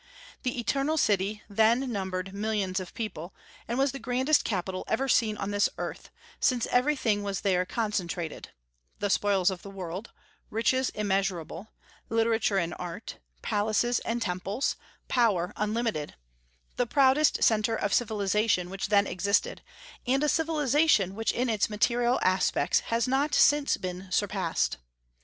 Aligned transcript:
The 0.41 0.59
"eternal 0.59 0.97
city" 0.97 1.43
then 1.47 1.91
numbered 1.91 2.33
millions 2.33 2.79
of 2.79 2.95
people, 2.95 3.35
and 3.67 3.77
was 3.77 3.91
the 3.91 3.99
grandest 3.99 4.43
capital 4.43 4.83
ever 4.87 5.07
seen 5.07 5.37
on 5.37 5.51
this 5.51 5.69
earth, 5.77 6.09
since 6.39 6.65
everything 6.71 7.21
was 7.21 7.41
there 7.41 7.67
concentrated, 7.67 8.49
the 8.97 9.11
spoils 9.11 9.51
of 9.51 9.61
the 9.61 9.69
world, 9.69 10.11
riches 10.49 10.89
immeasurable, 10.95 11.67
literature 12.09 12.57
and 12.57 12.73
art, 12.79 13.19
palaces 13.43 13.99
and 13.99 14.23
temples, 14.23 14.75
power 15.07 15.53
unlimited, 15.55 16.15
the 16.77 16.87
proudest 16.87 17.43
centre 17.43 17.75
of 17.75 17.93
civilization 17.93 18.71
which 18.71 18.87
then 18.87 19.05
existed, 19.05 19.61
and 20.07 20.23
a 20.23 20.29
civilization 20.29 21.13
which 21.13 21.31
in 21.31 21.47
its 21.47 21.69
material 21.69 22.17
aspects 22.23 22.79
has 22.79 23.07
not 23.07 23.35
since 23.35 23.77
been 23.77 24.11
surpassed. 24.11 24.77